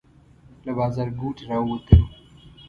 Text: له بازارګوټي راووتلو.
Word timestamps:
له 0.65 0.71
بازارګوټي 0.77 1.43
راووتلو. 1.49 2.05